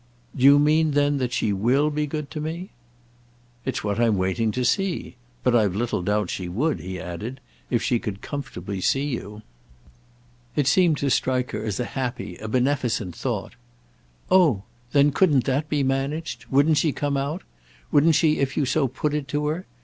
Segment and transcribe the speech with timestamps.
[0.35, 2.71] "Do you mean then that she will be good to me?"
[3.65, 5.15] "It's what I'm waiting to see.
[5.43, 7.39] But I've little doubt she would," he added,
[7.69, 9.43] "if she could comfortably see you."
[10.55, 13.53] It seemed to strike her as a happy, a beneficent thought.
[14.31, 16.47] "Oh then couldn't that be managed?
[16.49, 17.43] Wouldn't she come out?
[17.91, 19.67] Wouldn't she if you so put it to her?